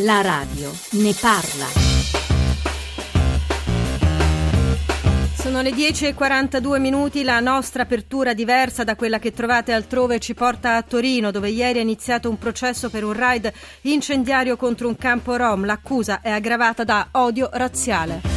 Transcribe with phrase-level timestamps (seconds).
[0.00, 1.64] La radio ne parla.
[5.34, 10.76] Sono le 10.42 minuti, la nostra apertura diversa da quella che trovate altrove ci porta
[10.76, 13.50] a Torino dove ieri è iniziato un processo per un raid
[13.82, 15.64] incendiario contro un campo rom.
[15.64, 18.35] L'accusa è aggravata da odio razziale.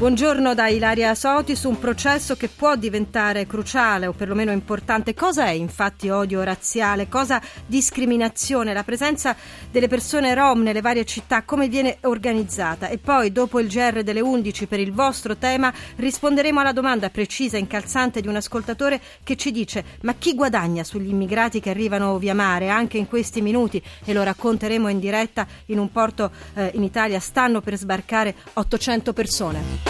[0.00, 5.12] Buongiorno da Ilaria Soti su un processo che può diventare cruciale o perlomeno importante.
[5.12, 7.06] Cosa è infatti odio razziale?
[7.06, 8.72] Cosa discriminazione?
[8.72, 9.36] La presenza
[9.70, 12.88] delle persone rom nelle varie città, come viene organizzata?
[12.88, 17.58] E poi dopo il GR delle 11 per il vostro tema risponderemo alla domanda precisa
[17.58, 22.16] e incalzante di un ascoltatore che ci dice ma chi guadagna sugli immigrati che arrivano
[22.16, 23.82] via mare anche in questi minuti?
[24.06, 27.20] E lo racconteremo in diretta in un porto eh, in Italia.
[27.20, 29.89] Stanno per sbarcare 800 persone.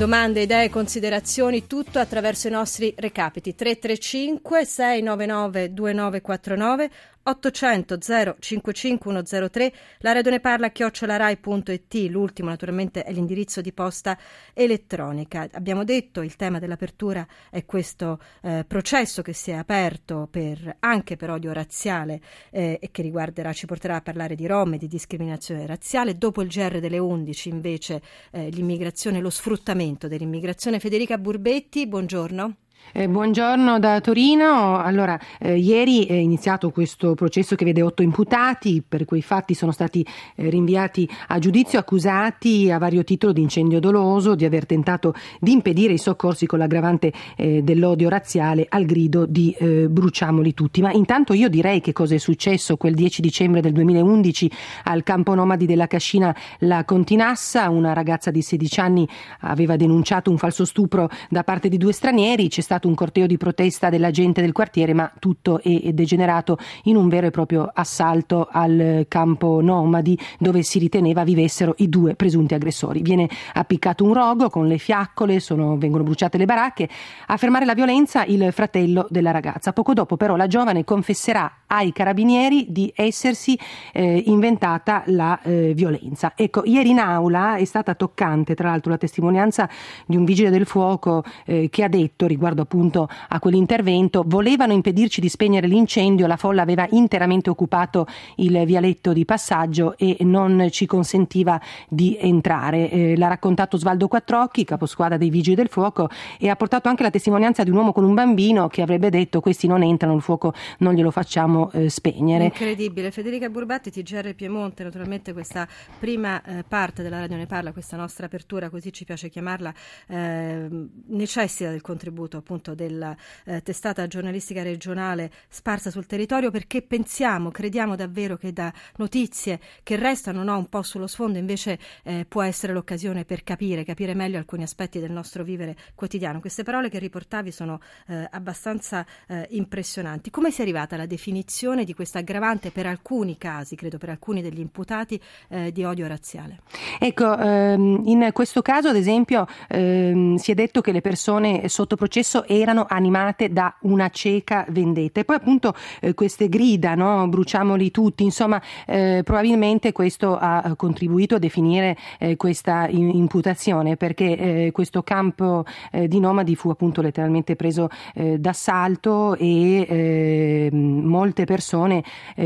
[0.00, 3.54] Domande, idee, considerazioni, tutto attraverso i nostri recapiti.
[3.54, 6.90] 335 699 2949
[7.22, 7.98] 800
[8.38, 14.18] 055 103 la radio ne parla chiocciolarai.it l'ultimo naturalmente è l'indirizzo di posta
[14.54, 15.48] elettronica.
[15.52, 21.16] Abbiamo detto il tema dell'apertura è questo eh, processo che si è aperto per, anche
[21.16, 24.88] per odio razziale eh, e che riguarderà ci porterà a parlare di rom e di
[24.88, 26.16] discriminazione razziale.
[26.16, 30.80] Dopo il GR delle 11 invece eh, l'immigrazione lo sfruttamento dell'immigrazione.
[30.80, 32.56] Federica Burbetti buongiorno
[32.92, 34.78] eh, buongiorno da Torino.
[34.78, 39.70] Allora, eh, ieri è iniziato questo processo che vede otto imputati, per quei fatti sono
[39.70, 45.14] stati eh, rinviati a giudizio, accusati a vario titolo di incendio doloso, di aver tentato
[45.38, 50.80] di impedire i soccorsi con l'aggravante eh, dell'odio razziale al grido di eh, bruciamoli tutti.
[50.80, 54.50] Ma intanto io direi che cosa è successo quel 10 dicembre del 2011
[54.84, 57.70] al campo nomadi della Cascina La Continassa.
[57.70, 59.08] Una ragazza di 16 anni
[59.40, 62.48] aveva denunciato un falso stupro da parte di due stranieri.
[62.48, 66.94] C'è stato un corteo di protesta della gente del quartiere, ma tutto è degenerato in
[66.94, 72.54] un vero e proprio assalto al campo nomadi dove si riteneva vivessero i due presunti
[72.54, 73.02] aggressori.
[73.02, 76.88] Viene appiccato un rogo con le fiaccole, sono, vengono bruciate le baracche.
[77.26, 79.72] A fermare la violenza il fratello della ragazza.
[79.72, 83.58] Poco dopo però la giovane confesserà ai carabinieri di essersi
[83.92, 86.34] eh, inventata la eh, violenza.
[86.36, 89.68] Ecco, ieri in aula è stata toccante tra l'altro la testimonianza
[90.06, 94.72] di un vigile del fuoco eh, che ha detto riguardo riguardo appunto a quell'intervento, volevano
[94.72, 98.06] impedirci di spegnere l'incendio, la folla aveva interamente occupato
[98.36, 102.90] il vialetto di passaggio e non ci consentiva di entrare.
[102.90, 107.10] Eh, l'ha raccontato Svaldo Quattrocchi, caposquadra dei Vigili del Fuoco, e ha portato anche la
[107.10, 110.52] testimonianza di un uomo con un bambino che avrebbe detto questi non entrano, il fuoco
[110.78, 112.44] non glielo facciamo eh, spegnere.
[112.44, 113.10] Incredibile.
[113.10, 115.66] Federica Burbatti, TGR Piemonte, naturalmente questa
[115.98, 119.72] prima eh, parte della Radio ne parla, questa nostra apertura, così ci piace chiamarla,
[120.08, 120.68] eh,
[121.08, 128.36] necessita del contributo della eh, testata giornalistica regionale sparsa sul territorio perché pensiamo, crediamo davvero
[128.36, 133.24] che da notizie che restano no, un po' sullo sfondo invece eh, può essere l'occasione
[133.24, 136.40] per capire, capire meglio alcuni aspetti del nostro vivere quotidiano.
[136.40, 140.30] Queste parole che riportavi sono eh, abbastanza eh, impressionanti.
[140.30, 144.42] Come si è arrivata alla definizione di questa aggravante per alcuni casi, credo per alcuni
[144.42, 146.60] degli imputati, eh, di odio razziale?
[146.98, 151.96] Ecco, ehm, in questo caso ad esempio ehm, si è detto che le persone sotto
[151.96, 155.20] processo erano animate da una cieca vendetta.
[155.20, 157.28] E poi appunto eh, queste grida, no?
[157.28, 164.70] bruciamoli tutti, insomma eh, probabilmente questo ha contribuito a definire eh, questa imputazione perché eh,
[164.72, 172.02] questo campo eh, di nomadi fu appunto letteralmente preso eh, d'assalto e molte persone,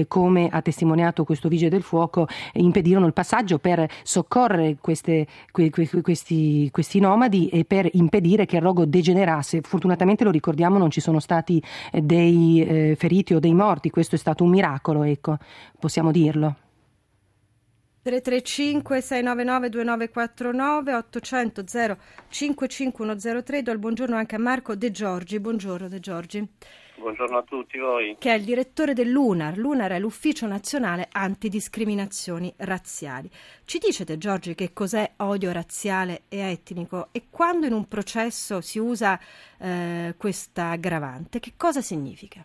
[0.08, 5.88] come ha testimoniato questo vigile del fuoco, impedirono il passaggio per soccorrere queste, que, que,
[6.02, 11.00] questi, questi nomadi e per impedire che il rogo degenerasse fortunatamente lo ricordiamo non ci
[11.00, 11.62] sono stati
[11.92, 15.36] eh, dei eh, feriti o dei morti, questo è stato un miracolo, ecco,
[15.78, 16.63] possiamo dirlo.
[18.04, 21.64] 335 699 2949 800
[22.28, 25.40] 055103 do il buongiorno anche a Marco De Giorgi.
[25.40, 26.46] Buongiorno De Giorgi.
[26.96, 28.16] Buongiorno a tutti voi.
[28.18, 29.56] Che è il direttore dell'UNAR.
[29.56, 33.30] L'UNAR è l'Ufficio Nazionale Antidiscriminazioni Razziali.
[33.64, 38.78] Ci dicete, Giorgi, che cos'è odio razziale e etnico e quando in un processo si
[38.78, 39.18] usa
[39.58, 42.44] eh, questa aggravante, che cosa significa?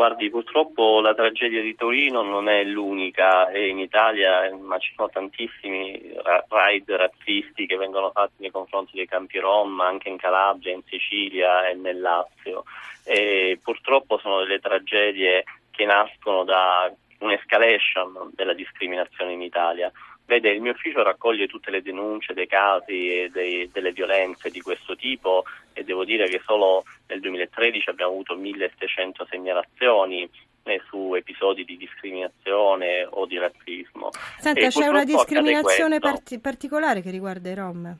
[0.00, 5.10] Guardi, purtroppo la tragedia di Torino non è l'unica e in Italia ma ci sono
[5.10, 6.14] tantissimi
[6.48, 11.68] raid razzisti che vengono fatti nei confronti dei campi Rom, anche in Calabria, in Sicilia
[11.68, 12.64] e nel Lazio.
[13.04, 19.92] E purtroppo sono delle tragedie che nascono da un'escalation della discriminazione in Italia.
[20.30, 24.60] Vede, il mio ufficio raccoglie tutte le denunce dei casi e dei, delle violenze di
[24.60, 25.42] questo tipo
[25.72, 30.30] e devo dire che solo nel 2013 abbiamo avuto 1600 segnalazioni
[30.62, 34.10] eh, su episodi di discriminazione o di razzismo.
[34.38, 37.98] Senta, c'è una discriminazione parti- particolare che riguarda i Rom?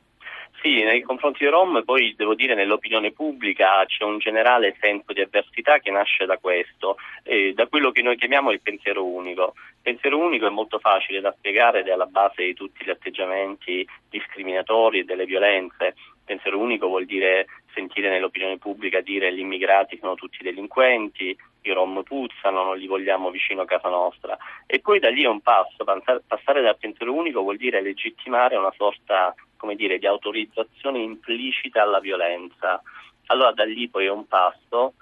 [0.61, 5.21] Sì, nei confronti dei Rom poi devo dire nell'opinione pubblica c'è un generale senso di
[5.21, 9.53] avversità che nasce da questo, eh, da quello che noi chiamiamo il pensiero unico.
[9.55, 12.91] Il pensiero unico è molto facile da spiegare ed è alla base di tutti gli
[12.91, 15.95] atteggiamenti discriminatori e delle violenze.
[15.95, 21.71] Il pensiero unico vuol dire sentire nell'opinione pubblica dire gli immigrati sono tutti delinquenti, i
[21.71, 24.37] rom puzzano, non li vogliamo vicino a casa nostra.
[24.67, 28.73] E poi da lì è un passo, passare dal pensiero unico vuol dire legittimare una
[28.77, 32.81] sorta come dire, di autorizzazione implicita alla violenza.
[33.27, 34.95] Allora da lì poi è un passo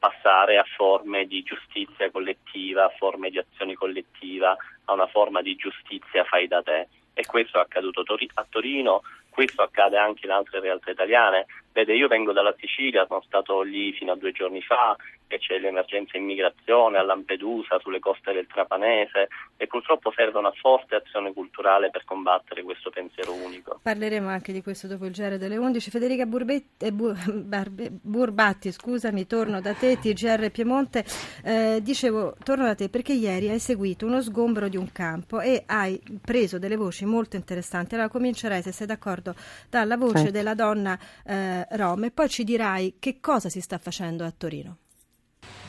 [0.00, 4.56] passare a forme di giustizia collettiva, a forme di azione collettiva,
[4.86, 6.88] a una forma di giustizia fai da te.
[7.14, 8.02] E questo è accaduto
[8.34, 11.46] a Torino, questo accade anche in altre realtà italiane.
[11.74, 15.58] Vede, io vengo dalla Sicilia, sono stato lì fino a due giorni fa, che c'è
[15.58, 19.26] l'emergenza immigrazione a Lampedusa, sulle coste del Trapanese
[19.56, 23.80] e purtroppo serve una forte azione culturale per combattere questo pensiero unico.
[23.82, 25.90] Parleremo anche di questo dopo il GR delle 11.
[25.90, 31.04] Federica Burbetti, eh, Barbe, Burbatti, scusami, torno da te, TGR Piemonte.
[31.42, 35.64] Eh, dicevo, torno da te perché ieri hai seguito uno sgombro di un campo e
[35.66, 37.94] hai preso delle voci molto interessanti.
[37.94, 39.34] Allora comincerei, se sei d'accordo,
[39.68, 40.30] dalla voce sì.
[40.30, 44.78] della donna eh, Rom e poi ci dirai che cosa si sta facendo a Torino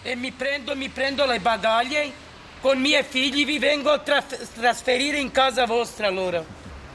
[0.05, 2.11] e mi prendo, mi prendo le bagaglie
[2.61, 6.45] con i miei figli, vi vengo a tra- trasferire in casa vostra allora.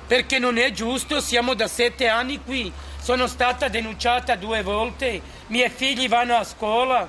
[0.06, 2.72] Perché non è giusto, siamo da sette anni qui.
[3.00, 7.08] Sono stata denunciata due volte, i miei figli vanno a scuola.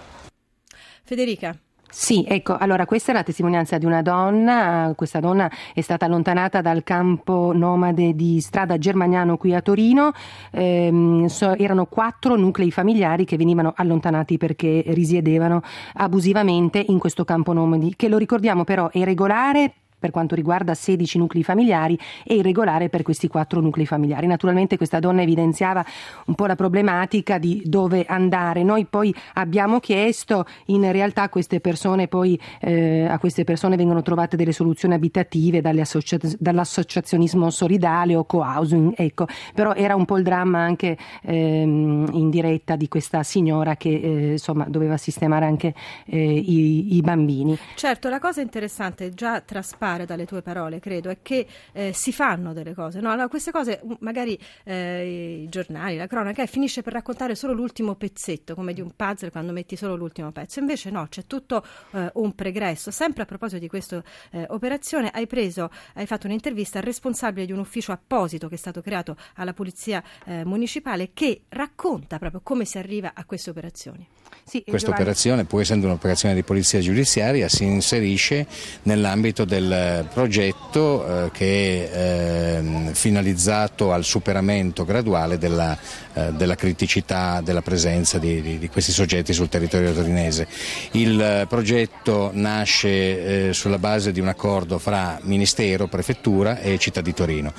[1.04, 1.56] Federica.
[1.94, 6.62] Sì, ecco, allora questa è la testimonianza di una donna, questa donna è stata allontanata
[6.62, 10.14] dal campo nomade di strada Germaniano qui a Torino,
[10.52, 15.62] ehm, so, erano quattro nuclei familiari che venivano allontanati perché risiedevano
[15.96, 21.20] abusivamente in questo campo nomadi, che lo ricordiamo però è regolare per quanto riguarda 16
[21.20, 24.26] nuclei familiari e irregolare per questi 4 nuclei familiari.
[24.26, 25.86] Naturalmente questa donna evidenziava
[26.26, 28.64] un po' la problematica di dove andare.
[28.64, 34.36] Noi poi abbiamo chiesto, in realtà queste persone poi, eh, a queste persone vengono trovate
[34.36, 39.28] delle soluzioni abitative associa- dall'associazionismo solidale o co-housing, ecco.
[39.54, 44.32] però era un po' il dramma anche ehm, in diretta di questa signora che eh,
[44.32, 45.76] insomma doveva sistemare anche
[46.06, 47.56] eh, i, i bambini.
[47.76, 52.12] Certo, la cosa interessante già traspare notare dalle tue parole, credo, è che eh, si
[52.12, 53.00] fanno delle cose.
[53.00, 53.12] No?
[53.12, 58.56] Allora, queste cose, magari eh, i giornali, la cronaca, finisce per raccontare solo l'ultimo pezzetto,
[58.56, 60.60] come di un puzzle quando metti solo l'ultimo pezzo.
[60.60, 62.92] Invece no, c'è tutto eh, un pregresso.
[62.92, 64.02] Sempre a proposito di questa
[64.32, 68.58] eh, operazione, hai preso, hai fatto un'intervista al responsabile di un ufficio apposito che è
[68.58, 74.08] stato creato alla Polizia eh, Municipale che racconta proprio come si arriva a queste operazioni.
[74.44, 75.02] Sì, Questa Giovanni...
[75.04, 78.48] operazione, pur essendo un'operazione di polizia giudiziaria, si inserisce
[78.84, 79.70] nell'ambito del
[80.12, 85.78] progetto eh, che è eh, finalizzato al superamento graduale della,
[86.14, 90.48] eh, della criticità della presenza di, di, di, questi soggetti sul territorio torinese.
[90.92, 97.14] Il progetto nasce eh, sulla base di un accordo fra Ministero, Prefettura e Città di
[97.14, 97.54] Torino.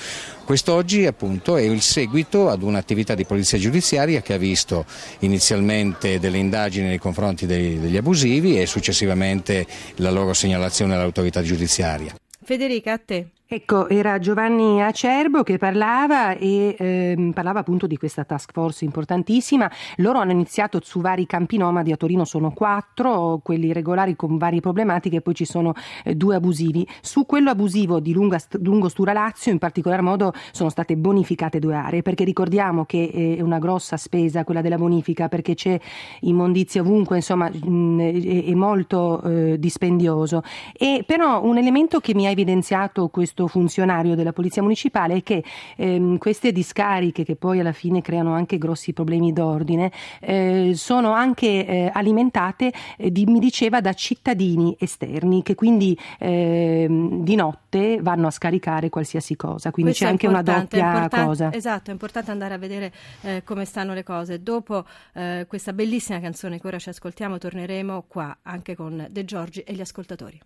[0.52, 4.84] Quest'oggi appunto è il seguito ad un'attività di polizia giudiziaria che ha visto
[5.20, 12.14] inizialmente delle indagini nei confronti dei, degli abusivi e successivamente la loro segnalazione all'autorità giudiziaria.
[12.44, 13.28] Federica, a te.
[13.54, 19.70] Ecco, era Giovanni Acerbo che parlava e ehm, parlava appunto di questa task force importantissima.
[19.96, 24.60] Loro hanno iniziato su vari campi nomadi, a Torino sono quattro, quelli regolari con varie
[24.60, 26.88] problematiche, poi ci sono eh, due abusivi.
[27.02, 31.74] Su quello abusivo di Lunga, Lungo Stura Lazio in particolar modo sono state bonificate due
[31.74, 35.78] aree, perché ricordiamo che è una grossa spesa quella della bonifica, perché c'è
[36.20, 40.42] immondizia ovunque, insomma mh, è, è, molto eh, dispendioso.
[40.72, 45.22] E però un elemento che mi ha evidenziato questo questo funzionario della Polizia Municipale è
[45.22, 45.42] che
[45.76, 51.66] ehm, queste discariche, che poi alla fine creano anche grossi problemi d'ordine, eh, sono anche
[51.66, 58.26] eh, alimentate, eh, di, mi diceva, da cittadini esterni che quindi ehm, di notte vanno
[58.26, 59.70] a scaricare qualsiasi cosa.
[59.70, 61.52] Quindi Questo c'è anche una doppia cosa.
[61.52, 64.42] Esatto, è importante andare a vedere eh, come stanno le cose.
[64.42, 64.84] Dopo
[65.14, 69.72] eh, questa bellissima canzone che ora ci ascoltiamo, torneremo qua anche con De Giorgi e
[69.72, 70.40] gli ascoltatori.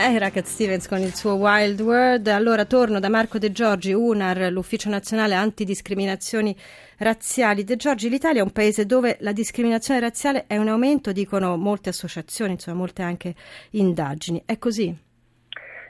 [0.00, 2.28] Era Cat Stevens con il suo Wild World.
[2.28, 6.56] Allora torno da Marco De Giorgi, UNAR, l'Ufficio Nazionale Antidiscriminazioni
[6.98, 7.64] razziali.
[7.64, 11.88] De Giorgi, l'Italia è un paese dove la discriminazione razziale è un aumento, dicono molte
[11.88, 13.34] associazioni, insomma molte anche
[13.70, 14.40] indagini.
[14.46, 14.96] È così?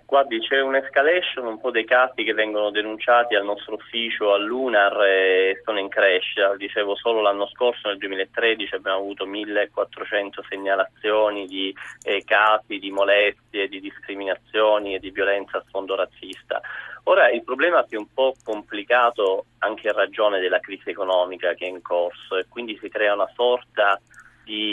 [0.08, 5.60] Guardi, c'è un'escalation, un po' dei casi che vengono denunciati al nostro ufficio all'UNAR e
[5.62, 6.56] sono in crescita.
[6.56, 13.68] Dicevo, solo l'anno scorso, nel 2013, abbiamo avuto 1400 segnalazioni di eh, casi di molestie,
[13.68, 16.58] di discriminazioni e di violenza a sfondo razzista.
[17.02, 21.68] Ora, il problema è un po' complicato anche in ragione della crisi economica che è
[21.68, 24.00] in corso e quindi si crea una sorta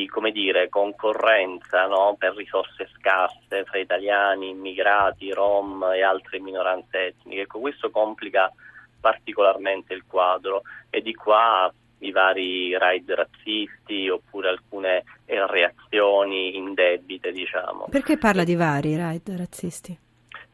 [0.10, 2.16] come dire, concorrenza no?
[2.18, 7.42] per risorse scarse fra italiani, immigrati, rom e altre minoranze etniche.
[7.42, 8.52] Ecco, questo complica
[9.00, 17.88] particolarmente il quadro e di qua i vari raid razzisti oppure alcune reazioni indebite, diciamo.
[17.90, 20.05] Perché parla di vari raid razzisti?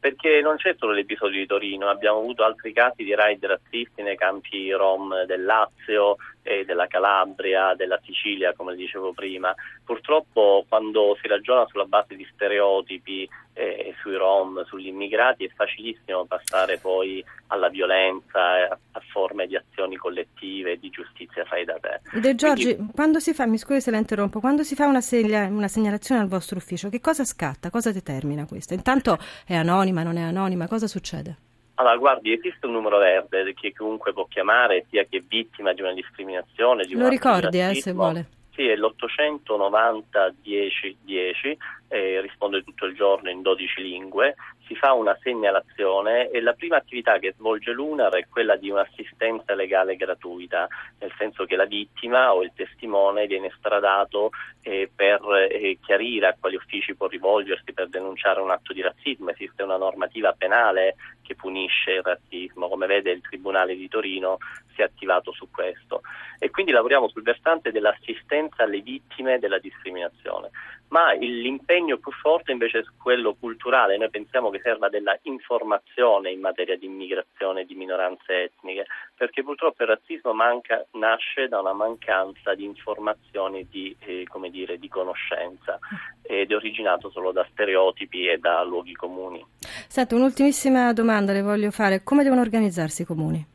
[0.01, 4.17] Perché non c'è solo l'episodio di Torino, abbiamo avuto altri casi di raid razzisti nei
[4.17, 9.53] campi rom del Lazio, eh, della Calabria, della Sicilia, come dicevo prima.
[9.85, 16.25] Purtroppo quando si ragiona sulla base di stereotipi eh, sui rom, sugli immigrati, è facilissimo
[16.25, 22.19] passare poi alla violenza, eh, a forme di azioni collettive, di giustizia fai da te.
[22.19, 25.01] De Giorgi, Quindi, quando si fa, mi scusi se la interrompo, quando si fa una,
[25.01, 27.69] segna, una segnalazione al vostro ufficio, che cosa scatta?
[27.69, 28.73] Cosa determina questo?
[28.73, 31.35] Intanto è anonima, non è anonima, cosa succede?
[31.75, 35.81] Allora, guardi, esiste un numero verde che chiunque può chiamare, sia che è vittima di
[35.81, 36.85] una discriminazione.
[36.85, 38.39] Di Lo ricordi, eh, se vuole.
[38.53, 44.35] Sì, è l'890 10 10, eh, risponde tutto il giorno in 12 lingue,
[44.71, 49.53] si fa una segnalazione e la prima attività che svolge l'UNAR è quella di un'assistenza
[49.53, 50.67] legale gratuita,
[50.99, 54.29] nel senso che la vittima o il testimone viene stradato
[54.63, 59.31] eh, per eh, chiarire a quali uffici può rivolgersi per denunciare un atto di razzismo.
[59.31, 60.95] Esiste una normativa penale
[61.31, 64.37] che punisce il razzismo, come vede il Tribunale di Torino
[64.73, 66.01] si è attivato su questo.
[66.39, 70.49] E quindi lavoriamo sul versante dell'assistenza alle vittime della discriminazione.
[70.89, 73.97] Ma l'impegno più forte invece è quello culturale.
[73.97, 78.85] Noi pensiamo che serva della informazione in materia di immigrazione di minoranze etniche,
[79.21, 84.87] perché purtroppo il razzismo manca, nasce da una mancanza di informazioni di, eh, dire, di
[84.87, 85.77] conoscenza
[86.23, 89.45] ed è originato solo da stereotipi e da luoghi comuni.
[89.87, 92.01] Senta, un'ultimissima domanda le voglio fare.
[92.03, 93.45] Come devono organizzarsi i comuni?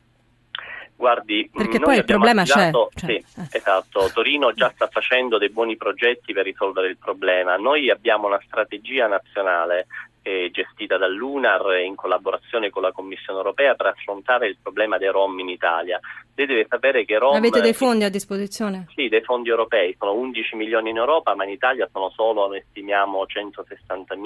[0.94, 3.06] Guardi, perché poi il problema affidato, c'è.
[3.06, 3.46] Sì, eh.
[3.50, 4.08] esatto.
[4.14, 7.56] Torino già sta facendo dei buoni progetti per risolvere il problema.
[7.56, 9.88] Noi abbiamo una strategia nazionale
[10.26, 15.38] eh, gestita dall'UNAR in collaborazione con la Commissione europea per affrontare il problema dei Rom
[15.38, 16.00] in Italia.
[16.34, 17.36] Lei deve sapere che Rom...
[17.36, 18.86] Avete dei fondi a disposizione?
[18.92, 19.94] Sì, dei fondi europei.
[19.96, 24.16] Sono 11 milioni in Europa, ma in Italia sono solo, noi stimiamo, 160.000,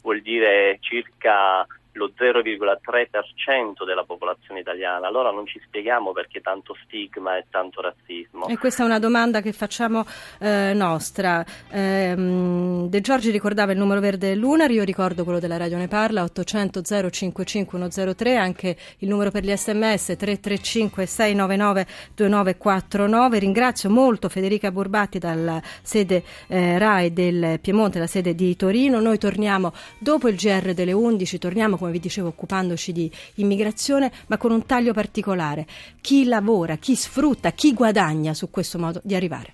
[0.00, 1.66] Vuol dire circa
[1.98, 5.08] lo 0,3% della popolazione italiana.
[5.08, 8.46] Allora non ci spieghiamo perché tanto stigma e tanto razzismo.
[8.46, 10.06] E questa è una domanda che facciamo
[10.38, 11.44] eh, nostra.
[11.70, 16.22] Eh, De Giorgi ricordava il numero verde dell'UNAR, io ricordo quello della Radio Ne Parla,
[16.22, 23.38] 800 055 103, anche il numero per gli sms 335 699 2949.
[23.38, 29.00] Ringrazio molto Federica Burbatti dalla sede eh, RAI del Piemonte, la sede di Torino.
[29.00, 34.12] Noi torniamo dopo il GR delle 11, torniamo con come vi dicevo, occupandoci di immigrazione,
[34.26, 35.66] ma con un taglio particolare.
[36.00, 39.52] Chi lavora, chi sfrutta, chi guadagna su questo modo di arrivare.